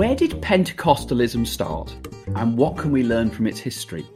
[0.00, 1.94] Where did Pentecostalism start
[2.34, 4.06] and what can we learn from its history?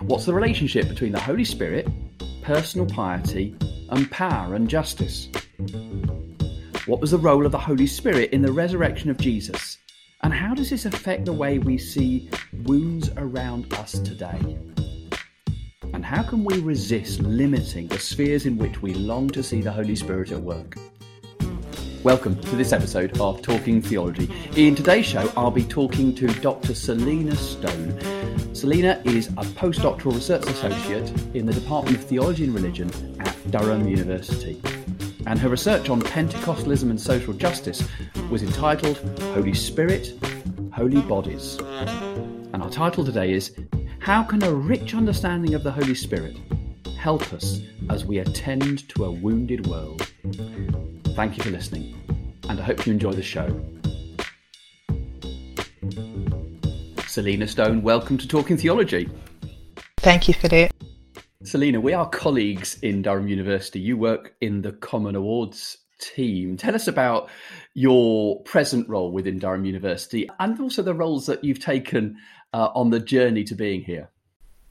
[0.00, 1.88] What's the relationship between the Holy Spirit,
[2.42, 3.56] personal piety,
[3.88, 5.30] and power and justice?
[6.84, 9.78] What was the role of the Holy Spirit in the resurrection of Jesus?
[10.20, 12.28] And how does this affect the way we see
[12.64, 14.58] wounds around us today?
[15.94, 19.72] And how can we resist limiting the spheres in which we long to see the
[19.72, 20.76] Holy Spirit at work?
[22.04, 24.28] Welcome to this episode of Talking Theology.
[24.56, 26.74] In today's show, I'll be talking to Dr.
[26.74, 27.96] Selina Stone.
[28.56, 33.86] Selina is a postdoctoral research associate in the Department of Theology and Religion at Durham
[33.86, 34.60] University.
[35.28, 37.88] And her research on Pentecostalism and social justice
[38.30, 38.96] was entitled
[39.34, 40.18] Holy Spirit,
[40.74, 41.56] Holy Bodies.
[41.60, 43.54] And our title today is
[44.00, 46.36] How Can a Rich Understanding of the Holy Spirit
[46.98, 47.60] Help Us
[47.90, 50.12] as We Attend to a Wounded World?
[51.14, 52.01] Thank you for listening,
[52.48, 53.48] and I hope you enjoy the show.
[57.06, 59.08] Selina Stone, welcome to Talking Theology.
[59.98, 60.72] Thank you, for Philip.
[61.44, 63.80] Selina, we are colleagues in Durham University.
[63.80, 66.56] You work in the Common Awards team.
[66.56, 67.28] Tell us about
[67.74, 72.16] your present role within Durham University and also the roles that you've taken
[72.52, 74.10] uh, on the journey to being here.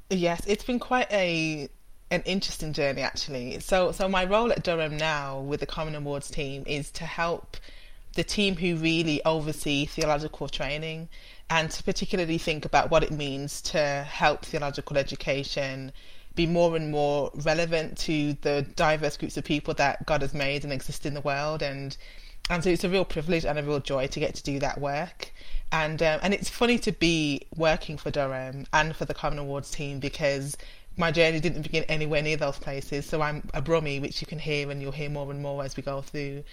[0.09, 1.69] Yes, it's been quite a
[2.11, 3.59] an interesting journey actually.
[3.61, 7.57] So so my role at Durham now with the Common Awards team is to help
[8.13, 11.07] the team who really oversee theological training
[11.49, 15.93] and to particularly think about what it means to help theological education
[16.35, 20.63] be more and more relevant to the diverse groups of people that God has made
[20.63, 21.95] and exist in the world and
[22.49, 24.79] and so it's a real privilege and a real joy to get to do that
[24.79, 25.31] work
[25.71, 29.71] and um, and it's funny to be working for Durham and for the Common Awards
[29.71, 30.57] team because
[30.97, 33.05] my journey didn't begin anywhere near those places.
[33.05, 35.77] So I'm a Brummie, which you can hear and you'll hear more and more as
[35.77, 36.43] we go through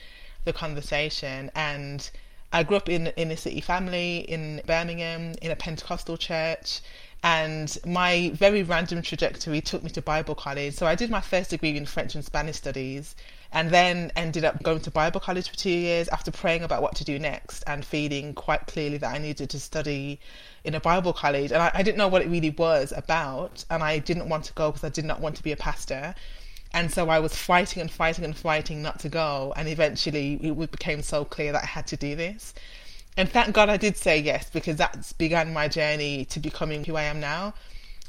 [0.45, 1.51] the conversation.
[1.55, 2.09] And
[2.53, 6.81] I grew up in in a city family in Birmingham in a Pentecostal church.
[7.23, 10.75] And my very random trajectory took me to Bible college.
[10.75, 13.17] So I did my first degree in French and Spanish studies
[13.53, 16.95] and then ended up going to Bible college for two years after praying about what
[16.97, 20.21] to do next and feeling quite clearly that I needed to study
[20.65, 21.51] in a Bible college.
[21.51, 24.53] And I, I didn't know what it really was about, and I didn't want to
[24.53, 26.15] go because I did not want to be a pastor.
[26.75, 29.55] And so I was fighting and fighting and fighting not to go.
[29.57, 32.53] And eventually it became so clear that I had to do this.
[33.19, 36.95] And thank God I did say yes because that's began my journey to becoming who
[36.95, 37.53] I am now.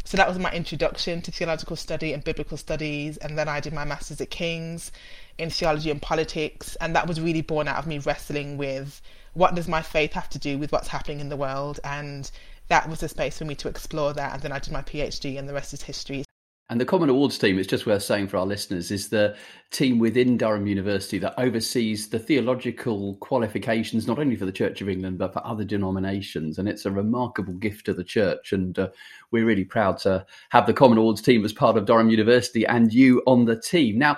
[0.04, 3.18] So that was my introduction to theological study and biblical studies.
[3.18, 4.92] And then I did my master's at King's
[5.40, 6.76] in theology and politics.
[6.80, 9.02] And that was really born out of me wrestling with
[9.34, 11.80] what does my faith have to do with what's happening in the world?
[11.84, 12.30] And
[12.68, 14.36] that was a space for me to explore that.
[14.36, 16.24] And then I did my PhD, and the rest is history.
[16.72, 19.36] And the Common Awards team, it's just worth saying for our listeners, is the
[19.72, 24.88] team within Durham University that oversees the theological qualifications, not only for the Church of
[24.88, 26.60] England, but for other denominations.
[26.60, 28.54] And it's a remarkable gift to the church.
[28.54, 28.90] And uh,
[29.32, 32.94] we're really proud to have the Common Awards team as part of Durham University and
[32.94, 33.98] you on the team.
[33.98, 34.18] Now,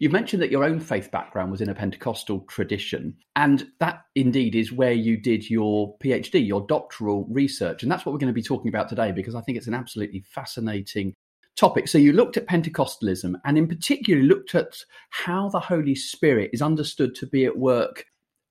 [0.00, 4.56] You've mentioned that your own faith background was in a Pentecostal tradition, and that indeed
[4.56, 7.84] is where you did your PhD, your doctoral research.
[7.84, 9.74] And that's what we're going to be talking about today because I think it's an
[9.74, 11.14] absolutely fascinating
[11.58, 11.88] topic.
[11.88, 14.76] So, you looked at Pentecostalism and, in particular, looked at
[15.10, 18.06] how the Holy Spirit is understood to be at work,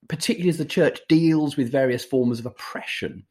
[0.09, 3.25] particularly as the church deals with various forms of oppression.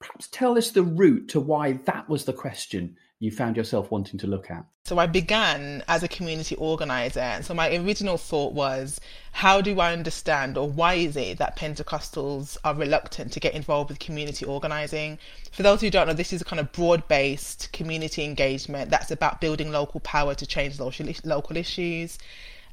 [0.00, 4.18] Perhaps tell us the route to why that was the question you found yourself wanting
[4.20, 4.64] to look at?
[4.84, 7.40] So I began as a community organizer.
[7.42, 9.00] So my original thought was,
[9.32, 13.90] how do I understand or why is it that Pentecostals are reluctant to get involved
[13.90, 15.18] with community organizing?
[15.52, 19.40] For those who don't know, this is a kind of broad-based community engagement that's about
[19.40, 22.18] building local power to change local issues.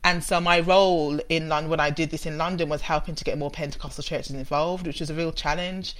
[0.04, 3.24] And so my role in London, when I did this in London, was helping to
[3.24, 5.96] get more Pentecostal churches involved, which was a real challenge.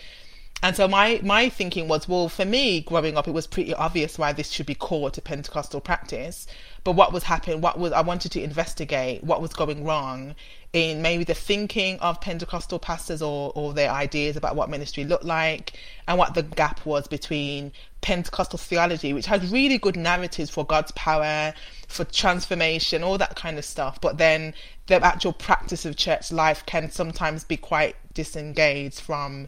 [0.64, 4.18] And so my my thinking was, well, for me growing up, it was pretty obvious
[4.18, 6.48] why this should be core to Pentecostal practice.
[6.84, 7.62] But what was happening?
[7.62, 9.24] What was I wanted to investigate?
[9.24, 10.34] What was going wrong
[10.74, 15.24] in maybe the thinking of Pentecostal pastors or or their ideas about what ministry looked
[15.24, 15.74] like,
[16.08, 17.72] and what the gap was between
[18.02, 21.54] Pentecostal theology, which has really good narratives for God's power,
[21.88, 24.02] for transformation, all that kind of stuff.
[24.02, 24.54] But then
[24.88, 29.48] the actual practice of church life can sometimes be quite disengaged from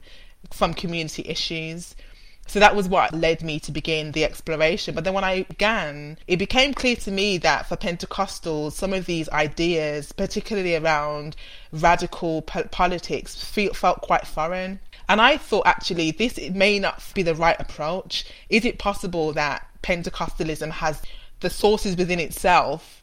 [0.52, 1.96] from community issues.
[2.48, 4.96] So that was what led me to begin the exploration.
[4.96, 9.06] But then when I began, it became clear to me that for Pentecostals, some of
[9.06, 11.36] these ideas, particularly around
[11.74, 14.80] radical po- politics, feel, felt quite foreign.
[15.10, 18.26] And I thought actually this may not be the right approach.
[18.50, 21.02] Is it possible that Pentecostalism has
[21.42, 22.97] the sources within itself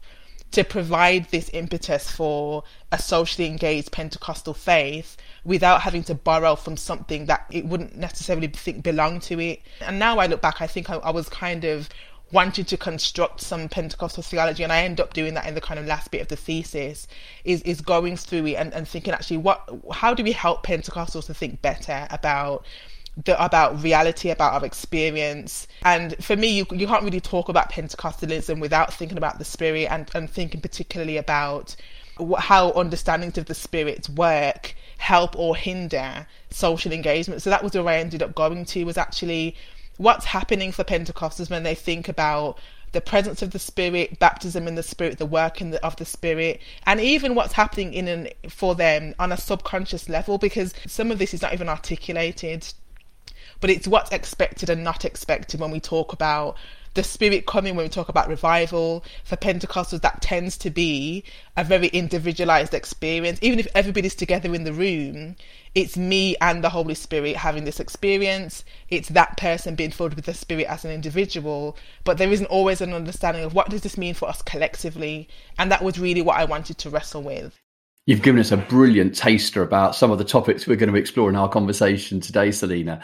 [0.55, 2.63] to provide this impetus for
[2.93, 8.47] a socially engaged Pentecostal faith without having to borrow from something that it wouldn't necessarily
[8.47, 9.61] think belonged to it.
[9.81, 11.89] And now I look back, I think I, I was kind of
[12.31, 15.79] wanting to construct some Pentecostal theology, and I end up doing that in the kind
[15.79, 17.09] of last bit of the thesis,
[17.45, 21.27] is is going through it and, and thinking actually what how do we help Pentecostals
[21.27, 22.65] to think better about
[23.23, 25.67] the, about reality, about our experience.
[25.83, 29.87] And for me, you, you can't really talk about Pentecostalism without thinking about the spirit
[29.91, 31.77] and, and thinking particularly about
[32.39, 37.43] how understandings of the spirit's work help or hinder social engagement.
[37.43, 39.57] So that was where I ended up going to was actually
[39.97, 42.59] what's happening for Pentecostals when they think about
[42.93, 46.61] the presence of the Spirit, baptism in the Spirit, the work the, of the Spirit,
[46.87, 51.19] and even what's happening in an, for them on a subconscious level, because some of
[51.19, 52.73] this is not even articulated
[53.61, 56.57] but it's what's expected and not expected when we talk about
[56.95, 59.05] the spirit coming when we talk about revival.
[59.25, 61.25] For pentecostals that tends to be
[61.57, 63.39] a very individualized experience.
[63.43, 65.37] Even if everybody's together in the room
[65.75, 68.65] it's me and the holy spirit having this experience.
[68.89, 71.77] It's that person being filled with the spirit as an individual.
[72.05, 75.29] But there isn't always an understanding of what does this mean for us collectively.
[75.59, 77.59] And that was really what i wanted to wrestle with.
[78.07, 81.29] You've given us a brilliant taster about some of the topics we're going to explore
[81.29, 83.01] in our conversation today, Selina.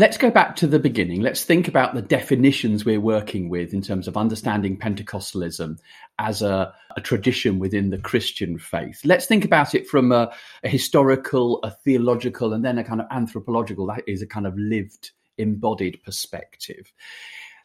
[0.00, 1.20] Let's go back to the beginning.
[1.20, 5.78] Let's think about the definitions we're working with in terms of understanding Pentecostalism
[6.18, 9.02] as a, a tradition within the Christian faith.
[9.04, 10.32] Let's think about it from a,
[10.64, 14.56] a, historical, a theological, and then a kind of anthropological, that is a kind of
[14.56, 16.90] lived, embodied perspective.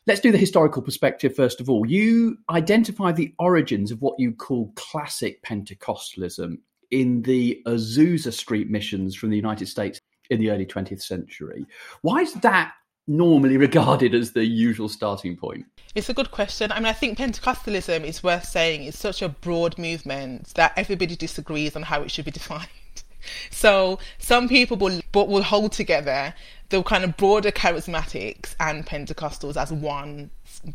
[0.06, 1.88] Let's do the historical perspective first of all.
[1.88, 6.58] You identify the origins of what you call classic Pentecostalism
[6.92, 11.66] in the Azusa Street missions from the United States in the early 20th century.
[12.02, 12.74] Why is that
[13.08, 15.66] normally regarded as the usual starting point?
[15.94, 16.72] It's a good question.
[16.72, 21.16] I mean, I think Pentecostalism is worth saying is such a broad movement that everybody
[21.16, 22.68] disagrees on how it should be defined.
[23.50, 26.34] So some people will but will hold together
[26.70, 30.32] the kind of broader charismatics and Pentecostals as one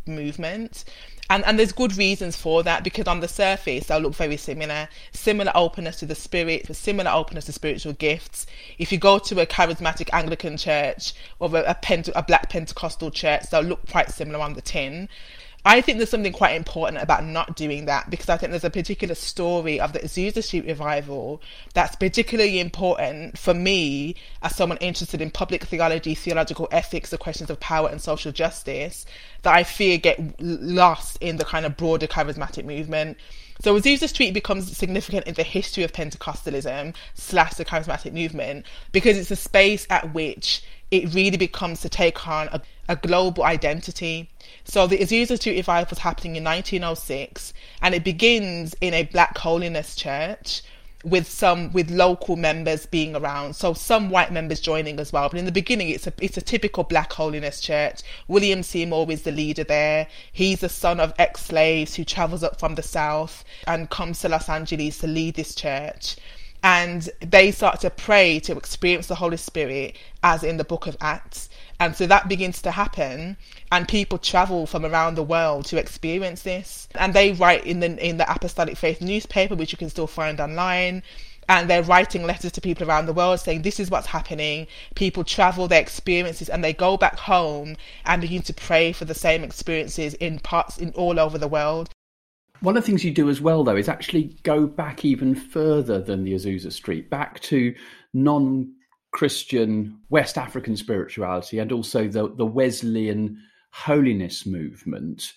[0.06, 0.84] movement.
[1.28, 4.88] And, and there's good reasons for that because on the surface they'll look very similar.
[5.12, 8.46] Similar openness to the spirit, similar openness to spiritual gifts.
[8.78, 13.12] If you go to a charismatic Anglican church or a, a, Pente- a black Pentecostal
[13.12, 15.08] church, they'll look quite similar on the tin.
[15.64, 18.70] I think there's something quite important about not doing that because I think there's a
[18.70, 21.42] particular story of the Azusa Street revival
[21.74, 27.50] that's particularly important for me as someone interested in public theology, theological ethics, the questions
[27.50, 29.04] of power and social justice
[29.42, 33.18] that I fear get lost in the kind of broader charismatic movement.
[33.62, 39.18] So Azusa Street becomes significant in the history of Pentecostalism slash the charismatic movement because
[39.18, 44.28] it's a space at which it really becomes to take on a, a global identity.
[44.64, 47.52] So the Azusa Street revival was happening in 1906
[47.82, 50.62] and it begins in a black holiness church
[51.02, 53.54] with some with local members being around.
[53.54, 55.28] So some white members joining as well.
[55.30, 58.02] But in the beginning it's a it's a typical black holiness church.
[58.28, 60.08] William seymour is the leader there.
[60.32, 64.48] He's the son of ex-slaves who travels up from the south and comes to los
[64.48, 66.16] angeles to lead this church
[66.62, 70.96] and they start to pray to experience the Holy Spirit as in the book of
[71.00, 71.48] Acts.
[71.78, 73.38] And so that begins to happen,
[73.72, 76.86] and people travel from around the world to experience this.
[76.94, 80.40] And they write in the in the Apostolic Faith newspaper, which you can still find
[80.40, 81.02] online.
[81.48, 84.68] And they're writing letters to people around the world saying this is what's happening.
[84.94, 89.14] People travel their experiences and they go back home and begin to pray for the
[89.14, 91.90] same experiences in parts in all over the world.
[92.60, 96.00] One of the things you do as well, though, is actually go back even further
[96.00, 97.74] than the Azusa Street, back to
[98.12, 98.74] non
[99.12, 105.32] Christian West African spirituality and also the, the Wesleyan holiness movement.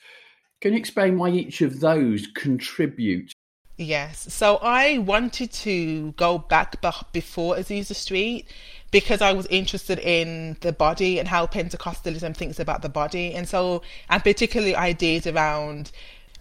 [0.62, 3.32] Can you explain why each of those contribute?
[3.78, 4.32] Yes.
[4.32, 8.48] So I wanted to go back before Azusa Street
[8.92, 13.34] because I was interested in the body and how Pentecostalism thinks about the body.
[13.34, 15.92] And so, and particularly ideas around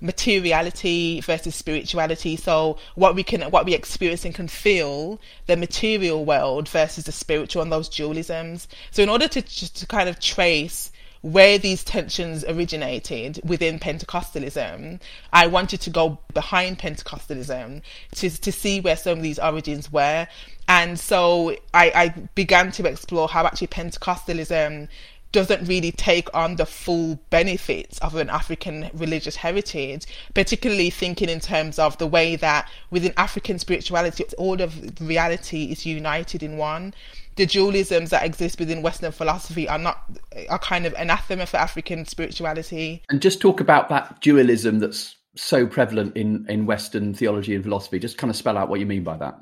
[0.02, 2.37] materiality versus spirituality.
[2.37, 7.12] So what we can, what we experience and can feel, the material world versus the
[7.12, 8.66] spiritual and those dualisms.
[8.90, 10.90] So in order to to kind of trace
[11.23, 15.00] where these tensions originated within Pentecostalism,
[15.32, 17.82] I wanted to go behind Pentecostalism
[18.16, 20.26] to, to see where some of these origins were.
[20.66, 24.88] And so I, I began to explore how actually Pentecostalism
[25.32, 31.40] doesn't really take on the full benefits of an African religious heritage, particularly thinking in
[31.40, 36.94] terms of the way that within African spirituality, all of reality is united in one.
[37.36, 40.02] The dualisms that exist within Western philosophy are not
[40.50, 43.02] are kind of anathema for African spirituality.
[43.08, 47.98] And just talk about that dualism that's so prevalent in, in Western theology and philosophy?
[47.98, 49.40] Just kind of spell out what you mean by that.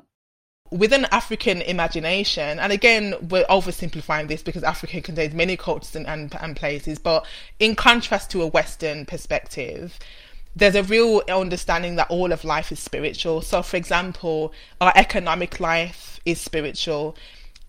[0.71, 6.33] Within African imagination, and again, we're oversimplifying this because Africa contains many cultures and, and,
[6.39, 7.25] and places, but
[7.59, 9.99] in contrast to a Western perspective,
[10.55, 13.41] there's a real understanding that all of life is spiritual.
[13.41, 17.15] So, for example, our economic life is spiritual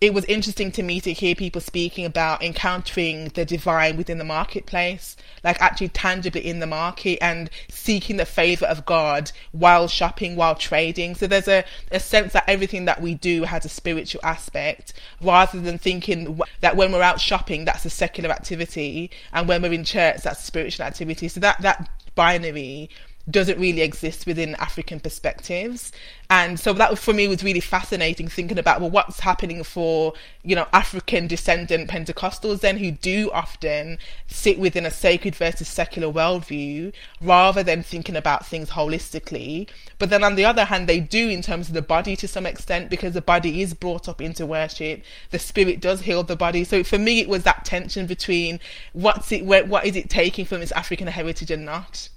[0.03, 4.25] it was interesting to me to hear people speaking about encountering the divine within the
[4.25, 10.35] marketplace, like actually tangibly in the market and seeking the favor of God while shopping,
[10.35, 11.15] while trading.
[11.15, 14.91] So there's a, a sense that everything that we do has a spiritual aspect
[15.21, 19.71] rather than thinking that when we're out shopping, that's a secular activity and when we're
[19.71, 21.29] in church, that's a spiritual activity.
[21.29, 22.89] So that, that binary
[23.29, 25.91] doesn't really exist within African perspectives.
[26.29, 30.13] And so that for me was really fascinating thinking about well what's happening for,
[30.43, 36.11] you know, African descendant Pentecostals then who do often sit within a sacred versus secular
[36.11, 39.69] worldview rather than thinking about things holistically.
[39.99, 42.45] But then on the other hand they do in terms of the body to some
[42.45, 45.01] extent because the body is brought up into worship.
[45.29, 46.65] The spirit does heal the body.
[46.65, 48.59] So for me it was that tension between
[48.91, 52.09] what's it what is it taking from its African heritage and not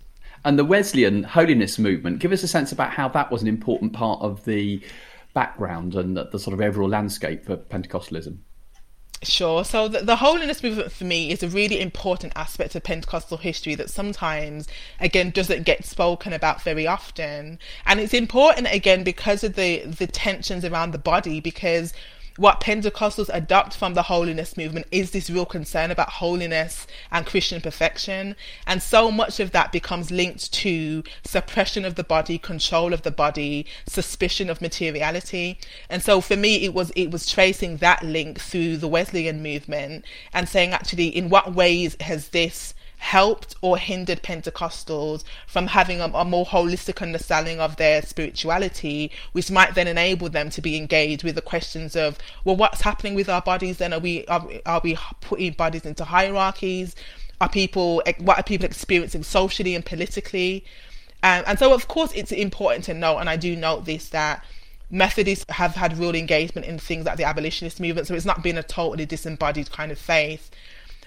[0.46, 2.20] and the Wesleyan holiness movement.
[2.20, 4.80] Give us a sense about how that was an important part of the
[5.34, 8.38] background and the, the sort of overall landscape for Pentecostalism.
[9.24, 9.64] Sure.
[9.64, 13.74] So the, the, holiness movement for me is a really important aspect of Pentecostal history
[13.74, 14.68] that sometimes,
[15.00, 17.58] again, doesn't get spoken about very often.
[17.84, 21.92] And it's important again because of the the tensions around the body because
[22.36, 27.60] what Pentecostals adopt from the holiness movement is this real concern about holiness and Christian
[27.60, 28.36] perfection.
[28.66, 33.10] And so much of that becomes linked to suppression of the body, control of the
[33.10, 35.58] body, suspicion of materiality.
[35.88, 40.04] And so for me, it was, it was tracing that link through the Wesleyan movement
[40.32, 46.06] and saying actually, in what ways has this helped or hindered Pentecostals from having a,
[46.06, 51.22] a, more holistic understanding of their spirituality, which might then enable them to be engaged
[51.22, 53.78] with the questions of, well, what's happening with our bodies?
[53.78, 56.94] Then are we are, are we putting bodies into hierarchies?
[57.40, 60.64] Are people what are people experiencing socially and politically?
[61.22, 64.44] Um, and so, of course, it's important to note, and I do note this that.
[64.88, 68.56] Methodists have had real engagement in things like the abolitionist movement, so it's not been
[68.56, 70.48] a totally disembodied kind of faith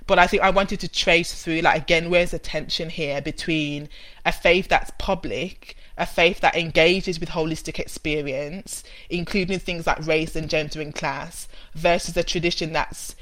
[0.09, 3.89] but I think I wanted to trace through, like, again, where's the tension here between
[4.25, 10.35] a faith that's public, a faith that engages with holistic experience, including things like race
[10.35, 13.15] and gender and class, versus a tradition that's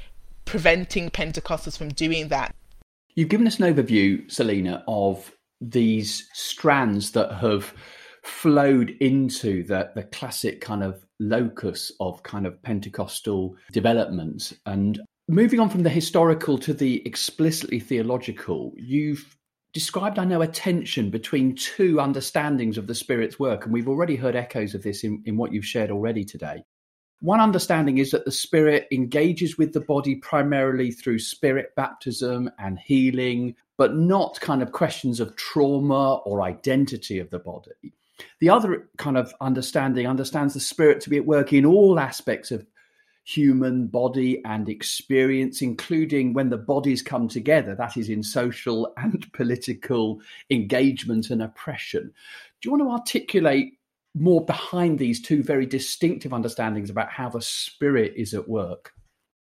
[0.46, 2.54] preventing Pentecostals from doing that.
[3.14, 5.30] You've given us an overview, Selina, of
[5.60, 7.74] these strands that have
[8.22, 14.54] flowed into the, the classic kind of locus of kind of Pentecostal development.
[14.64, 19.36] And moving on from the historical to the explicitly theological, you've
[19.74, 24.16] described, I know, a tension between two understandings of the Spirit's work, and we've already
[24.16, 26.64] heard echoes of this in, in what you've shared already today.
[27.20, 32.78] One understanding is that the Spirit engages with the body primarily through Spirit baptism and
[32.78, 37.92] healing, but not kind of questions of trauma or identity of the body.
[38.40, 42.50] The other kind of understanding understands the Spirit to be at work in all aspects
[42.50, 42.64] of
[43.28, 49.30] human body and experience, including when the bodies come together, that is in social and
[49.34, 50.20] political
[50.50, 52.12] engagement and oppression.
[52.60, 53.74] Do you want to articulate
[54.14, 58.92] more behind these two very distinctive understandings about how the spirit is at work?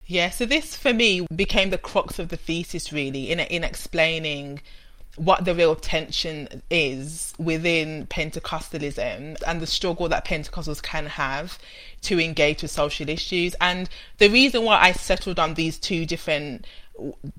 [0.04, 4.60] Yeah, so this for me became the crux of the thesis, really, in in explaining
[5.18, 11.58] what the real tension is within Pentecostalism and the struggle that Pentecostals can have
[12.02, 13.54] to engage with social issues.
[13.60, 16.66] And the reason why I settled on these two different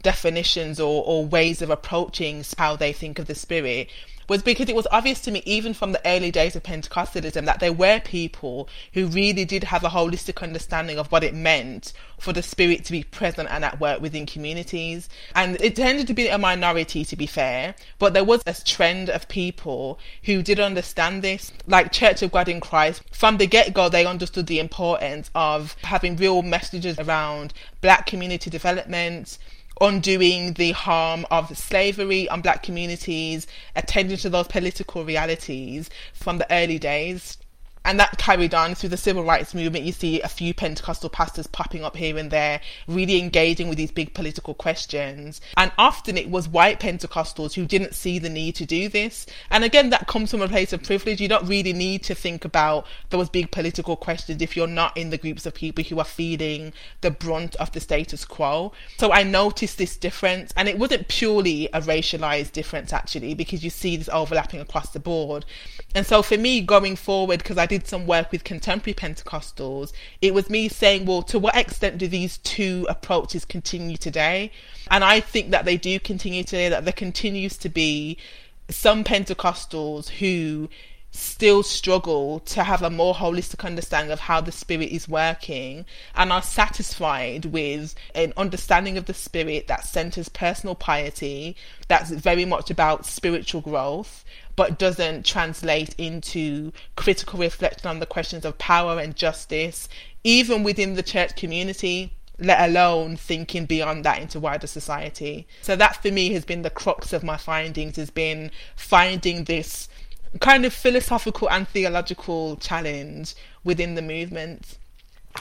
[0.01, 3.89] definitions or, or ways of approaching how they think of the spirit
[4.30, 7.60] was because it was obvious to me, even from the early days of Pentecostalism, that
[7.60, 12.32] there were people who really did have a holistic understanding of what it meant for
[12.32, 15.10] the Spirit to be present and at work within communities.
[15.34, 19.10] And it tended to be a minority, to be fair, but there was a trend
[19.10, 23.01] of people who did understand this, like Church of God in Christ.
[23.12, 28.50] From the get go, they understood the importance of having real messages around black community
[28.50, 29.39] development
[29.81, 36.51] undoing the harm of slavery on black communities, attending to those political realities from the
[36.51, 37.38] early days.
[37.86, 39.86] And that carried on through the civil rights movement.
[39.86, 43.91] You see a few Pentecostal pastors popping up here and there, really engaging with these
[43.91, 45.41] big political questions.
[45.55, 49.25] And often it was white Pentecostals who didn't see the need to do this.
[49.50, 51.21] And again, that comes from a place of privilege.
[51.21, 55.09] You don't really need to think about those big political questions if you're not in
[55.09, 58.74] the groups of people who are feeling the brunt of the status quo.
[58.98, 63.69] So I noticed this difference, and it wasn't purely a racialized difference actually, because you
[63.69, 65.45] see this overlapping across the board.
[65.95, 70.34] And so for me, going forward, because I did some work with contemporary Pentecostals, it
[70.34, 74.52] was me saying, well, to what extent do these two approaches continue today?
[74.92, 78.18] And I think that they do continue today, that there continues to be
[78.70, 80.70] some Pentecostals who
[81.12, 85.86] still struggle to have a more holistic understanding of how the spirit is working
[86.16, 91.56] and are satisfied with an understanding of the spirit that centers personal piety
[91.88, 94.24] that's very much about spiritual growth
[94.60, 99.88] but doesn't translate into critical reflection on the questions of power and justice
[100.25, 106.01] even within the church community let alone thinking beyond that into wider society so that
[106.01, 109.88] for me has been the crux of my findings has been finding this
[110.42, 114.78] kind of philosophical and theological challenge within the movement.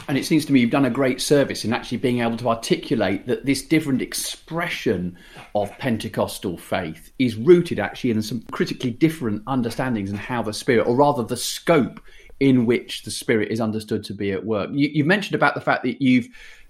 [0.07, 2.49] And it seems to me you've done a great service in actually being able to
[2.49, 5.19] articulate that this different expression
[5.55, 10.87] of Pentecostal faith is rooted actually in some critically different understandings and how the Spirit,
[10.87, 12.01] or rather the scope
[12.41, 14.71] in which the Spirit is understood to be at work.
[14.73, 16.29] You, you mentioned about the fact that you've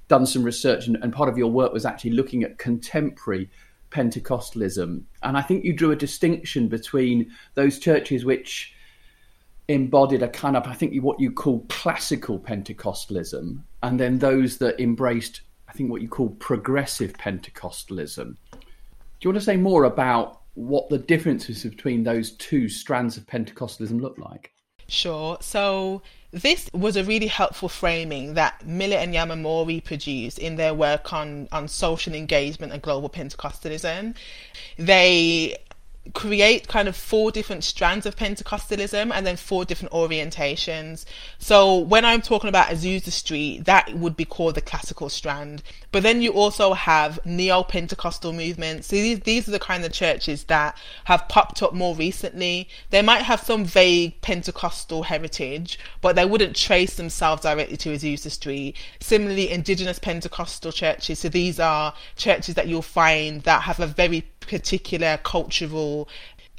[0.08, 3.50] done some research and, and part of your work was actually looking at contemporary
[3.90, 5.02] Pentecostalism.
[5.22, 8.74] And I think you drew a distinction between those churches which
[9.68, 14.80] embodied a kind of, I think, what you call classical Pentecostalism, and then those that
[14.80, 18.36] embraced, I think, what you call progressive Pentecostalism.
[18.52, 18.58] Do
[19.22, 24.00] you want to say more about what the differences between those two strands of Pentecostalism
[24.00, 24.52] look like?
[24.88, 25.36] Sure.
[25.40, 31.12] So this was a really helpful framing that Miller and Yamamori produced in their work
[31.12, 34.16] on, on social engagement and global Pentecostalism.
[34.78, 35.56] They
[36.14, 41.04] create kind of four different strands of Pentecostalism and then four different orientations.
[41.38, 45.62] So when I'm talking about Azusa Street, that would be called the classical strand.
[45.90, 48.88] But then you also have neo-Pentecostal movements.
[48.88, 52.68] So these, these are the kind of churches that have popped up more recently.
[52.90, 58.30] They might have some vague Pentecostal heritage, but they wouldn't trace themselves directly to Azusa
[58.30, 58.76] Street.
[59.00, 61.20] Similarly, indigenous Pentecostal churches.
[61.20, 65.97] So these are churches that you'll find that have a very particular cultural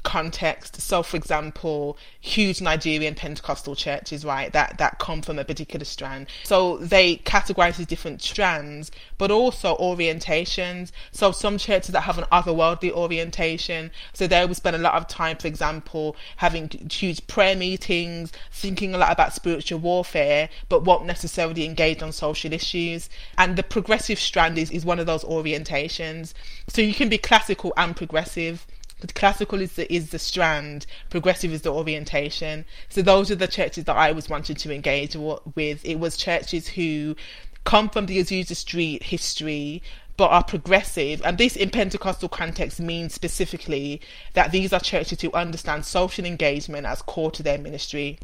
[0.02, 0.80] context.
[0.80, 6.26] So, for example, huge Nigerian Pentecostal churches, right, that, that come from a particular strand.
[6.44, 10.90] So they categorize these different strands, but also orientations.
[11.12, 13.90] So some churches that have an otherworldly orientation.
[14.12, 18.94] So they will spend a lot of time, for example, having huge prayer meetings, thinking
[18.94, 23.08] a lot about spiritual warfare, but won't necessarily engage on social issues.
[23.36, 26.32] And the progressive strand is, is one of those orientations.
[26.68, 28.66] So you can be classical and progressive
[29.08, 32.64] classical is the, is the strand, progressive is the orientation.
[32.88, 35.84] So those are the churches that I was wanting to engage with.
[35.84, 37.16] It was churches who
[37.64, 39.82] come from the Azusa Street history,
[40.16, 41.22] but are progressive.
[41.24, 44.00] And this, in Pentecostal context, means specifically
[44.34, 48.18] that these are churches who understand social engagement as core to their ministry.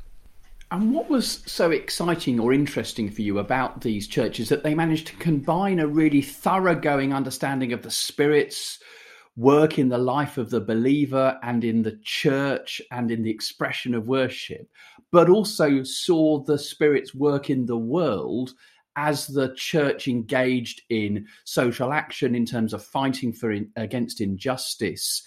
[0.70, 5.06] And what was so exciting or interesting for you about these churches that they managed
[5.06, 8.80] to combine a really thoroughgoing understanding of the spirits,
[9.36, 13.94] work in the life of the believer and in the church and in the expression
[13.94, 14.68] of worship,
[15.12, 18.54] but also saw the Spirit's work in the world
[18.96, 25.22] as the church engaged in social action in terms of fighting for in, against injustice.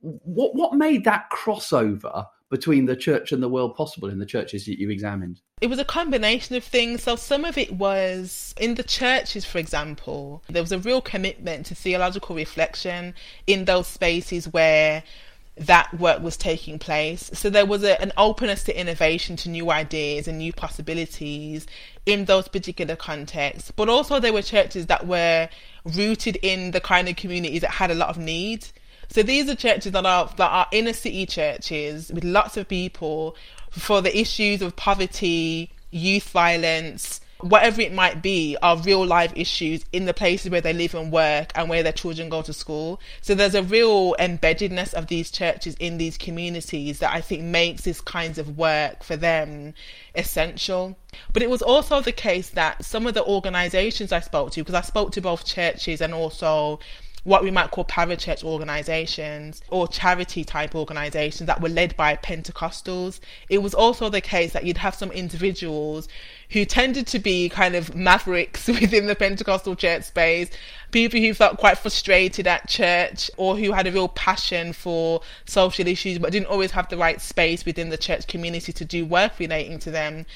[0.00, 4.66] What what made that crossover between the church and the world possible in the churches
[4.66, 5.40] that you examined?
[5.60, 7.02] It was a combination of things.
[7.02, 11.66] So some of it was in the churches, for example, there was a real commitment
[11.66, 13.14] to theological reflection
[13.46, 15.02] in those spaces where
[15.56, 17.30] that work was taking place.
[17.32, 21.66] So there was a, an openness to innovation, to new ideas and new possibilities
[22.06, 23.70] in those particular contexts.
[23.70, 25.48] But also there were churches that were
[25.84, 28.66] rooted in the kind of communities that had a lot of need.
[29.10, 33.36] So these are churches that are that are inner city churches with lots of people
[33.70, 39.84] for the issues of poverty, youth violence, whatever it might be, are real life issues
[39.92, 43.00] in the places where they live and work and where their children go to school.
[43.20, 47.82] So there's a real embeddedness of these churches in these communities that I think makes
[47.82, 49.74] this kinds of work for them
[50.14, 50.96] essential.
[51.32, 54.74] But it was also the case that some of the organizations I spoke to, because
[54.74, 56.80] I spoke to both churches and also
[57.24, 63.18] what we might call parachurch organizations or charity type organizations that were led by Pentecostals.
[63.48, 66.06] It was also the case that you'd have some individuals
[66.50, 70.50] who tended to be kind of mavericks within the Pentecostal church space,
[70.92, 75.88] people who felt quite frustrated at church or who had a real passion for social
[75.88, 79.38] issues but didn't always have the right space within the church community to do work
[79.38, 80.26] relating to them.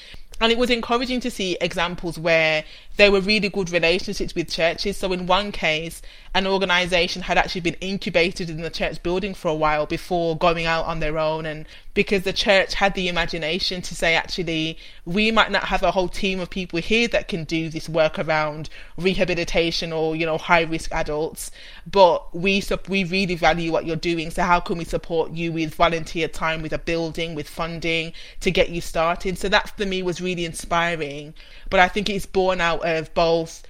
[0.41, 2.63] And it was encouraging to see examples where
[2.95, 4.95] there were really good relationships with churches.
[4.95, 6.01] So, in one case,
[6.35, 10.65] an organization had actually been incubated in the church building for a while before going
[10.65, 11.45] out on their own.
[11.45, 11.65] And
[11.95, 16.07] because the church had the imagination to say, actually, we might not have a whole
[16.07, 20.61] team of people here that can do this work around rehabilitation or, you know, high
[20.61, 21.49] risk adults,
[21.89, 24.29] but we, we really value what you're doing.
[24.29, 28.51] So, how can we support you with volunteer time, with a building, with funding to
[28.51, 29.39] get you started?
[29.39, 31.33] So, that for me was really inspiring.
[31.71, 33.63] But I think it's born out of both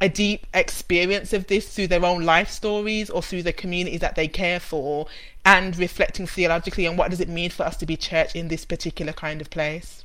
[0.00, 4.14] a deep experience of this through their own life stories or through the communities that
[4.14, 5.06] they care for
[5.44, 8.64] and reflecting theologically on what does it mean for us to be church in this
[8.64, 10.04] particular kind of place.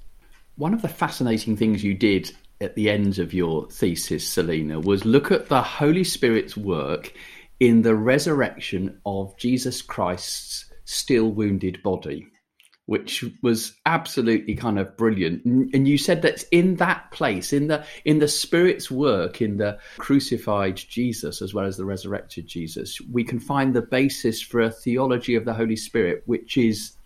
[0.55, 5.03] One of the fascinating things you did at the end of your thesis, Selina, was
[5.03, 7.13] look at the Holy Spirit's work
[7.59, 12.27] in the resurrection of Jesus Christ's still wounded body
[12.91, 15.45] which was absolutely kind of brilliant.
[15.45, 19.79] And you said that in that place, in the in the Spirit's work, in the
[19.97, 24.69] crucified Jesus as well as the resurrected Jesus, we can find the basis for a
[24.69, 26.97] theology of the Holy Spirit, which is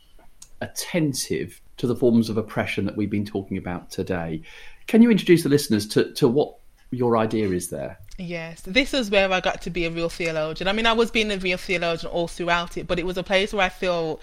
[0.60, 4.42] attentive to the forms of oppression that we've been talking about today.
[4.88, 6.56] Can you introduce the listeners to, to what
[6.90, 8.00] your idea is there?
[8.18, 10.68] Yes, this is where I got to be a real theologian.
[10.68, 13.24] I mean, I was being a real theologian all throughout it, but it was a
[13.24, 14.20] place where I feel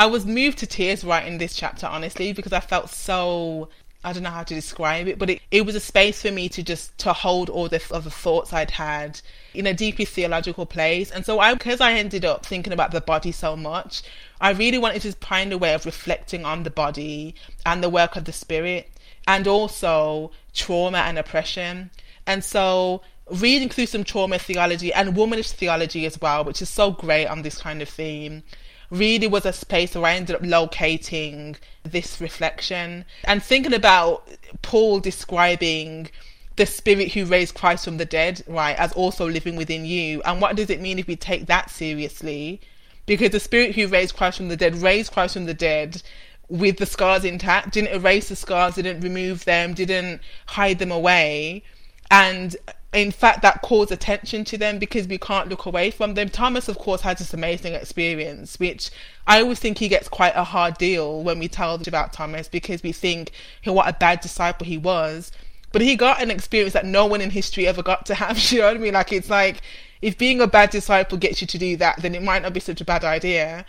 [0.00, 3.68] I was moved to tears writing this chapter, honestly, because I felt so
[4.02, 6.48] I don't know how to describe it, but it, it was a space for me
[6.48, 9.20] to just to hold all the other thoughts I'd had
[9.52, 11.10] in a deeply theological place.
[11.10, 14.02] And so I because I ended up thinking about the body so much,
[14.40, 17.34] I really wanted to find a way of reflecting on the body
[17.66, 18.90] and the work of the spirit
[19.28, 21.90] and also trauma and oppression.
[22.26, 26.90] And so reading through some trauma theology and womanist theology as well, which is so
[26.90, 28.44] great on this kind of theme
[28.90, 34.28] really was a space where I ended up locating this reflection and thinking about
[34.62, 36.10] Paul describing
[36.56, 40.20] the spirit who raised Christ from the dead, right, as also living within you.
[40.22, 42.60] And what does it mean if we take that seriously?
[43.06, 46.02] Because the spirit who raised Christ from the dead raised Christ from the dead
[46.48, 51.62] with the scars intact, didn't erase the scars, didn't remove them, didn't hide them away.
[52.10, 52.56] And
[52.92, 56.28] in fact, that calls attention to them because we can't look away from them.
[56.28, 58.90] Thomas, of course, had this amazing experience, which
[59.28, 62.82] I always think he gets quite a hard deal when we tell about Thomas because
[62.82, 63.30] we think
[63.64, 65.30] what a bad disciple he was.
[65.72, 68.36] But he got an experience that no one in history ever got to have.
[68.50, 68.94] You know what I mean?
[68.94, 69.60] Like, it's like
[70.02, 72.60] if being a bad disciple gets you to do that, then it might not be
[72.60, 73.64] such a bad idea.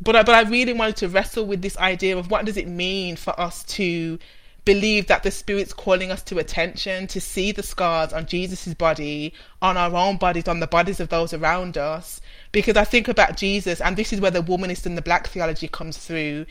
[0.00, 2.66] But I, but I really wanted to wrestle with this idea of what does it
[2.66, 4.18] mean for us to
[4.64, 9.34] believe that the Spirit's calling us to attention, to see the scars on Jesus' body,
[9.60, 12.20] on our own bodies, on the bodies of those around us.
[12.52, 15.68] Because I think about Jesus, and this is where the womanist and the black theology
[15.68, 16.46] comes through,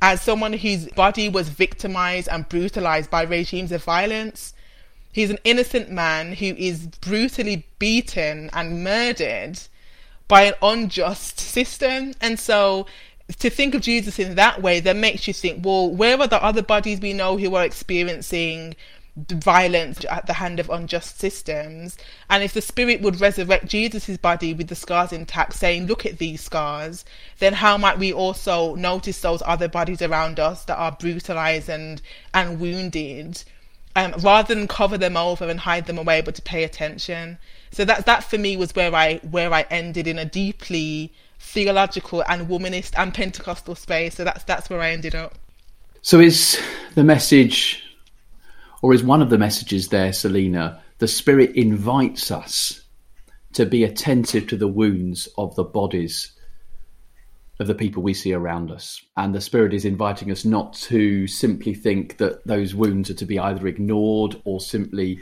[0.00, 4.54] as someone whose body was victimized and brutalized by regimes of violence.
[5.12, 9.58] He's an innocent man who is brutally beaten and murdered
[10.28, 12.12] by an unjust system.
[12.20, 12.86] And so
[13.36, 16.42] to think of Jesus in that way then makes you think, well, where are the
[16.42, 18.74] other bodies we know who are experiencing
[19.16, 21.98] violence at the hand of unjust systems?
[22.30, 26.18] And if the Spirit would resurrect Jesus' body with the scars intact, saying, look at
[26.18, 27.04] these scars,
[27.38, 32.00] then how might we also notice those other bodies around us that are brutalized and,
[32.32, 33.44] and wounded?
[33.94, 37.36] Um, rather than cover them over and hide them away, but to pay attention.
[37.72, 41.12] So that that for me was where I where I ended in a deeply
[41.48, 44.16] theological and womanist and Pentecostal space.
[44.16, 45.34] So that's that's where I ended up.
[46.02, 46.60] So is
[46.94, 47.82] the message,
[48.82, 50.82] or is one of the messages there, Selina?
[50.98, 52.82] The Spirit invites us
[53.54, 56.32] to be attentive to the wounds of the bodies
[57.60, 59.02] of the people we see around us.
[59.16, 63.26] And the Spirit is inviting us not to simply think that those wounds are to
[63.26, 65.20] be either ignored or simply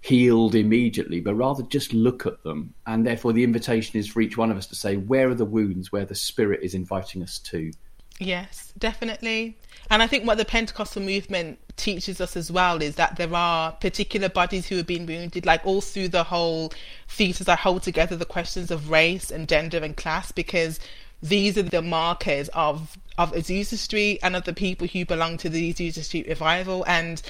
[0.00, 2.74] healed immediately, but rather just look at them.
[2.86, 5.44] And therefore, the invitation is for each one of us to say, where are the
[5.44, 7.72] wounds where the Spirit is inviting us to?
[8.18, 9.56] Yes, definitely.
[9.90, 13.72] And I think what the Pentecostal movement teaches us as well is that there are
[13.72, 16.72] particular bodies who have been wounded, like all through the whole
[17.08, 20.80] thesis, I hold together the questions of race and gender and class because
[21.22, 25.48] these are the markers of of Azusa Street and of the people who belong to
[25.48, 26.84] the Azusa Street revival.
[26.86, 27.20] And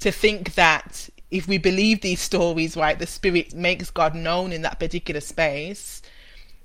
[0.00, 4.62] to think that if we believe these stories, right, the spirit makes God known in
[4.62, 6.02] that particular space,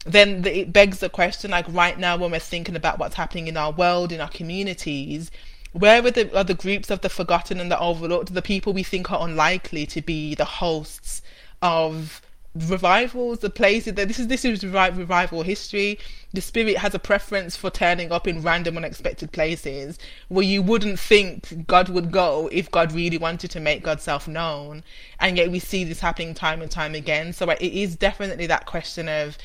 [0.05, 3.57] then it begs the question like right now when we're thinking about what's happening in
[3.57, 5.31] our world, in our communities,
[5.71, 8.83] where are the, are the groups of the forgotten and the overlooked, the people we
[8.83, 11.21] think are unlikely to be the hosts
[11.61, 12.21] of
[12.55, 15.99] revivals, the places that this is this is revival history.
[16.33, 20.99] The spirit has a preference for turning up in random, unexpected places where you wouldn't
[20.99, 24.83] think God would go if God really wanted to make God's self known,
[25.19, 27.33] and yet we see this happening time and time again.
[27.33, 29.37] So uh, it is definitely that question of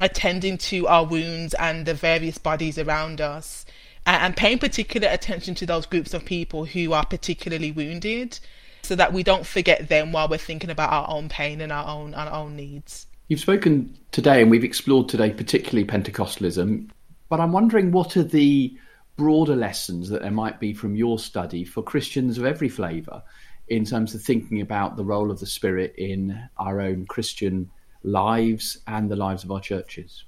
[0.00, 3.64] attending to our wounds and the various bodies around us
[4.06, 8.38] and paying particular attention to those groups of people who are particularly wounded
[8.84, 11.88] so that we don't forget them while we're thinking about our own pain and our
[11.88, 13.06] own our own needs.
[13.28, 16.90] You've spoken today and we've explored today particularly Pentecostalism,
[17.28, 18.76] but I'm wondering what are the
[19.16, 23.22] broader lessons that there might be from your study for Christians of every flavour
[23.68, 27.70] in terms of thinking about the role of the Spirit in our own Christian
[28.02, 30.24] lives and the lives of our churches?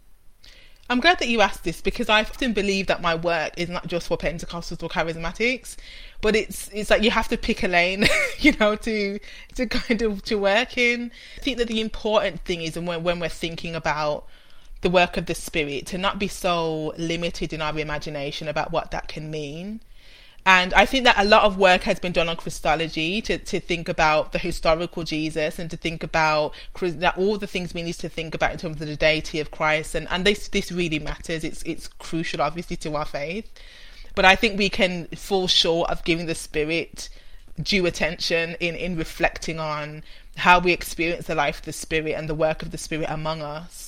[0.88, 3.88] I'm glad that you asked this because I often believe that my work is not
[3.88, 5.76] just for Pentecostals or charismatics,
[6.20, 8.06] but it's it's like you have to pick a lane,
[8.38, 9.18] you know, to
[9.56, 11.10] to kind of to work in.
[11.38, 14.26] I think that the important thing is and when when we're thinking about
[14.82, 18.90] the work of the spirit to not be so limited in our imagination about what
[18.92, 19.80] that can mean
[20.46, 23.58] and I think that a lot of work has been done on Christology to, to
[23.58, 26.54] think about the historical Jesus and to think about
[27.16, 29.96] all the things we need to think about in terms of the deity of Christ.
[29.96, 31.42] And, and this, this really matters.
[31.42, 33.50] It's, it's crucial, obviously, to our faith.
[34.14, 37.08] But I think we can fall short of giving the Spirit
[37.60, 40.04] due attention in, in reflecting on
[40.36, 43.42] how we experience the life of the Spirit and the work of the Spirit among
[43.42, 43.85] us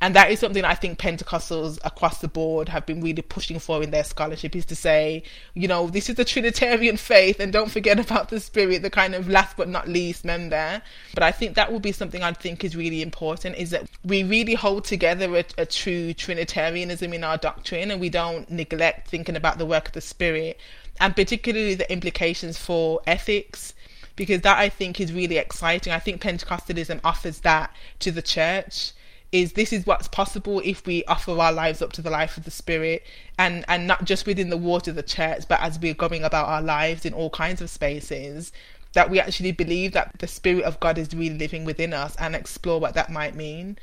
[0.00, 3.82] and that is something I think Pentecostals across the board have been really pushing for
[3.82, 5.22] in their scholarship is to say,
[5.54, 9.14] you know, this is the Trinitarian faith, and don't forget about the Spirit, the kind
[9.14, 10.82] of last but not least member.
[11.14, 14.24] But I think that will be something I think is really important is that we
[14.24, 19.36] really hold together a, a true Trinitarianism in our doctrine, and we don't neglect thinking
[19.36, 20.58] about the work of the Spirit,
[21.00, 23.74] and particularly the implications for ethics
[24.16, 25.92] because that I think is really exciting.
[25.92, 28.92] I think Pentecostalism offers that to the church
[29.34, 32.44] is this is what's possible if we offer our lives up to the life of
[32.44, 33.02] the spirit
[33.36, 36.46] and and not just within the walls of the church but as we're going about
[36.46, 38.52] our lives in all kinds of spaces
[38.92, 42.36] that we actually believe that the spirit of god is really living within us and
[42.36, 43.76] explore what that might mean.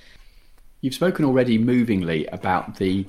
[0.79, 3.05] You've spoken already movingly about the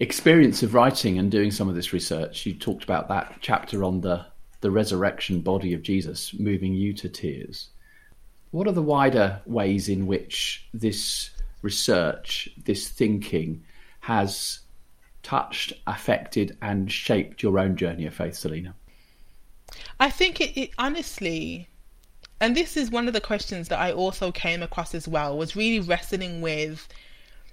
[0.00, 2.46] experience of writing and doing some of this research.
[2.46, 4.24] You talked about that chapter on the
[4.62, 7.68] the resurrection body of jesus moving you to tears.
[8.52, 11.28] What are the wider ways in which this
[11.64, 13.64] research, this thinking
[14.00, 14.60] has
[15.22, 18.74] touched, affected, and shaped your own journey of faith, Selina?
[19.98, 21.68] I think it, it, honestly,
[22.40, 25.56] and this is one of the questions that I also came across as well, was
[25.56, 26.86] really wrestling with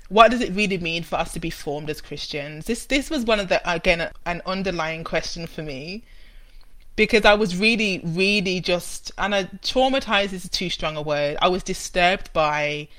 [0.10, 2.66] what does it really mean for us to be formed as Christians?
[2.66, 6.04] This this was one of the again an underlying question for me
[6.98, 11.38] because I was really really just and I traumatized is too strong a word.
[11.42, 12.90] I was disturbed by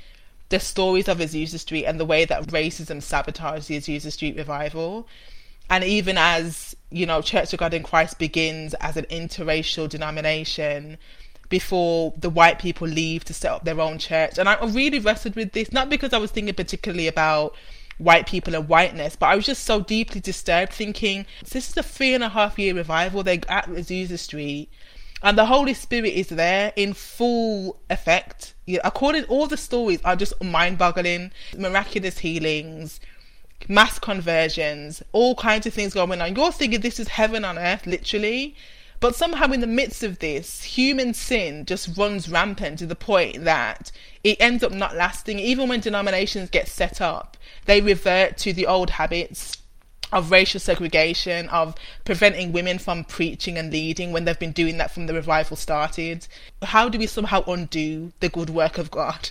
[0.52, 5.08] the stories of Azusa Street and the way that racism sabotaged the Azusa Street revival.
[5.70, 10.98] And even as, you know, Church of God in Christ begins as an interracial denomination
[11.48, 14.36] before the white people leave to set up their own church.
[14.36, 17.54] And I really wrestled with this, not because I was thinking particularly about
[17.96, 21.82] white people and whiteness, but I was just so deeply disturbed thinking, this is a
[21.82, 23.22] three and a half year revival.
[23.22, 24.68] They're at Azusa Street
[25.22, 28.54] and the Holy Spirit is there in full effect.
[28.66, 33.00] Yeah, according all the stories are just mind-boggling, miraculous healings,
[33.68, 36.34] mass conversions, all kinds of things going on.
[36.34, 38.56] You're thinking this is heaven on earth, literally.
[39.00, 43.42] But somehow, in the midst of this, human sin just runs rampant to the point
[43.42, 43.90] that
[44.22, 45.40] it ends up not lasting.
[45.40, 49.56] Even when denominations get set up, they revert to the old habits
[50.12, 54.90] of racial segregation, of preventing women from preaching and leading when they've been doing that
[54.90, 56.26] from the revival started.
[56.62, 59.30] How do we somehow undo the good work of God?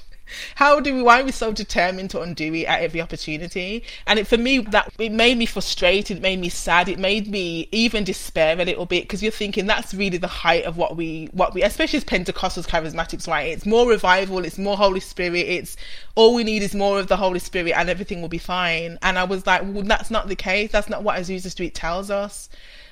[0.56, 1.02] How do we?
[1.02, 3.84] Why are we so determined to undo it at every opportunity?
[4.08, 6.18] And it, for me, that it made me frustrated.
[6.18, 6.90] It made me sad.
[6.90, 10.66] It made me even despair a little bit because you're thinking that's really the height
[10.66, 13.50] of what we, what we, especially as Pentecostals, charismatics, right?
[13.50, 14.46] It's more revival.
[14.46, 15.48] It's more Holy Spirit.
[15.48, 15.78] It's
[16.16, 18.98] all we need is more of the Holy Spirit, and everything will be fine.
[19.02, 20.72] And I was like, well, that's not the case.
[20.72, 22.50] That's not what Azusa Street tells us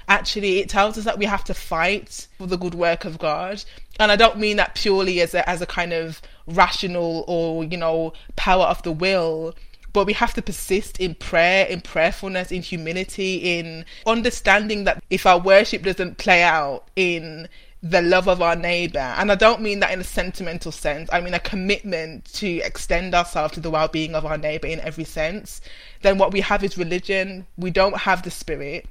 [0.10, 3.64] actually it tells us that we have to fight for the good work of God.
[4.00, 7.78] And I don't mean that purely as a as a kind of rational or, you
[7.78, 9.56] know, power of the will,
[9.94, 15.26] but we have to persist in prayer, in prayerfulness, in humility, in understanding that if
[15.26, 17.48] our worship doesn't play out in
[17.82, 19.00] the love of our neighbor.
[19.00, 21.10] And I don't mean that in a sentimental sense.
[21.14, 24.82] I mean a commitment to extend ourselves to the well being of our neighbor in
[24.82, 25.62] every sense.
[26.02, 27.48] Then what we have is religion.
[27.58, 28.86] We don't have the spirit.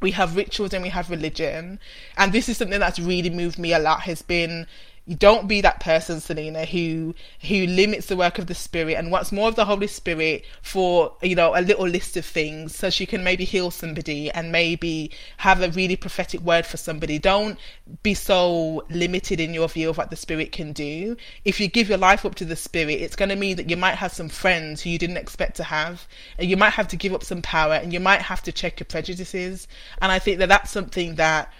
[0.00, 1.80] We have rituals and we have religion.
[2.16, 4.66] And this is something that's really moved me a lot has been
[5.16, 9.32] don't be that person, Selina, who who limits the work of the Spirit and wants
[9.32, 13.06] more of the Holy Spirit for you know a little list of things, so she
[13.06, 17.18] can maybe heal somebody and maybe have a really prophetic word for somebody.
[17.18, 17.58] Don't
[18.02, 21.16] be so limited in your view of what the Spirit can do.
[21.44, 23.76] If you give your life up to the Spirit, it's going to mean that you
[23.76, 26.06] might have some friends who you didn't expect to have,
[26.38, 28.78] and you might have to give up some power, and you might have to check
[28.78, 29.68] your prejudices.
[30.02, 31.50] And I think that that's something that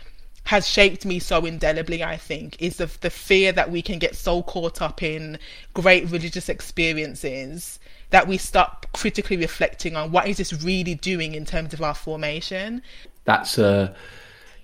[0.48, 4.16] has shaped me so indelibly, I think, is the, the fear that we can get
[4.16, 5.38] so caught up in
[5.74, 11.44] great religious experiences that we stop critically reflecting on what is this really doing in
[11.44, 12.80] terms of our formation.
[13.26, 13.94] That's a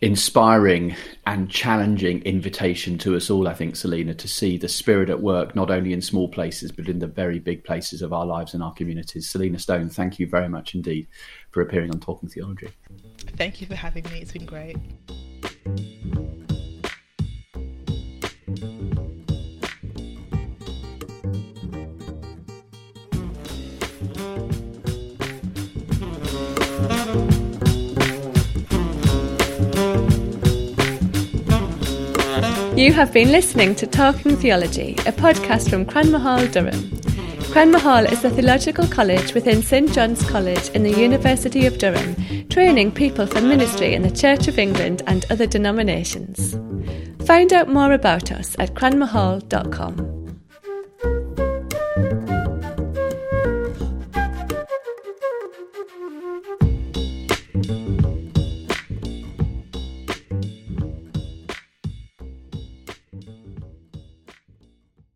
[0.01, 5.21] inspiring and challenging invitation to us all, I think, Selina, to see the spirit at
[5.21, 8.55] work, not only in small places, but in the very big places of our lives
[8.55, 9.29] and our communities.
[9.29, 11.09] Selina Stone, thank you very much indeed
[11.51, 12.71] for appearing on Talking Theology.
[13.37, 14.21] Thank you for having me.
[14.23, 14.77] It's been great.
[32.85, 36.91] You have been listening to Talking Theology, a podcast from Cranmer Hall, Durham.
[37.45, 42.15] Cranmer Hall is the theological college within St John's College in the University of Durham,
[42.51, 46.59] training people for ministry in the Church of England and other denominations.
[47.27, 50.14] Find out more about us at cranmerhall.com.